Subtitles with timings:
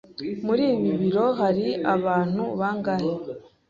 [0.45, 3.11] Muri ibi biro hari abantu bangahe?